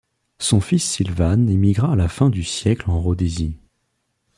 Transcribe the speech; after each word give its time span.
Son 0.39 0.61
fils 0.61 0.83
Sylvan 0.89 1.47
émigra 1.47 1.91
à 1.91 1.95
la 1.95 2.07
fin 2.07 2.31
du 2.31 2.43
siècle 2.43 2.89
en 2.89 2.99
Rhodésie. 2.99 3.59